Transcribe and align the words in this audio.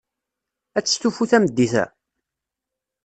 Ad 0.77 0.83
testufu 0.85 1.23
tameddit-a? 1.31 1.85